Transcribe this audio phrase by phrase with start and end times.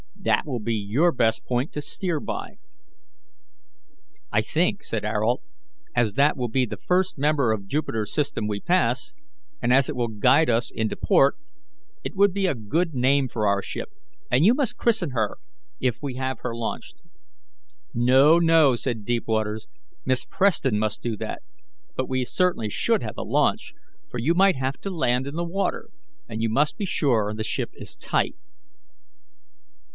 [0.23, 2.57] That will be your best point to steer by."
[4.31, 5.41] "I think," said Ayrault,
[5.95, 9.13] "as that will be the first member of Jupiter's system we pass,
[9.61, 11.35] and as it will guide us into port,
[12.03, 13.89] it would be a good name for our ship,
[14.29, 15.37] and you must christen her
[15.79, 16.97] if we have her launched."
[17.93, 19.67] "No, no," said Deepwaters,
[20.05, 21.41] "Miss Preston must do that;
[21.95, 23.73] but we certainly should have a launch,
[24.09, 25.89] for you might have to land in the water,
[26.27, 28.35] and you must be sure the ship is tight."